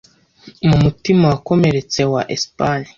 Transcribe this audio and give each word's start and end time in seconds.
Mu 0.67 0.77
mutima 0.83 1.23
wakomeretse 1.31 1.99
wa 2.13 2.21
Espanye, 2.35 2.89